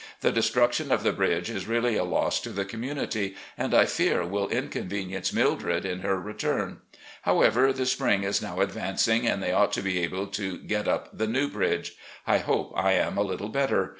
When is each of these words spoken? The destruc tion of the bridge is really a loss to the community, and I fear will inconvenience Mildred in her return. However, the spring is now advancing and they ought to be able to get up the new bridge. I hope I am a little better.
The 0.21 0.31
destruc 0.31 0.73
tion 0.73 0.91
of 0.91 1.03
the 1.03 1.11
bridge 1.13 1.51
is 1.51 1.67
really 1.67 1.95
a 1.95 2.03
loss 2.03 2.39
to 2.39 2.49
the 2.49 2.65
community, 2.65 3.35
and 3.55 3.71
I 3.71 3.85
fear 3.85 4.25
will 4.25 4.47
inconvenience 4.47 5.31
Mildred 5.31 5.85
in 5.85 5.99
her 5.99 6.19
return. 6.19 6.79
However, 7.21 7.71
the 7.71 7.85
spring 7.85 8.23
is 8.23 8.41
now 8.41 8.61
advancing 8.61 9.27
and 9.27 9.43
they 9.43 9.51
ought 9.51 9.71
to 9.73 9.83
be 9.83 9.99
able 9.99 10.25
to 10.25 10.57
get 10.57 10.87
up 10.87 11.15
the 11.15 11.27
new 11.27 11.47
bridge. 11.49 11.93
I 12.25 12.39
hope 12.39 12.73
I 12.75 12.93
am 12.93 13.15
a 13.15 13.21
little 13.21 13.49
better. 13.49 13.89